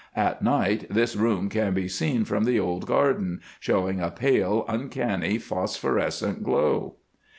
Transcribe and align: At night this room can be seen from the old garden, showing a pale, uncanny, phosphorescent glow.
At 0.15 0.41
night 0.41 0.87
this 0.89 1.15
room 1.15 1.47
can 1.47 1.75
be 1.75 1.87
seen 1.87 2.25
from 2.25 2.45
the 2.45 2.59
old 2.59 2.87
garden, 2.87 3.39
showing 3.59 4.01
a 4.01 4.09
pale, 4.09 4.65
uncanny, 4.67 5.37
phosphorescent 5.37 6.41
glow. 6.41 6.95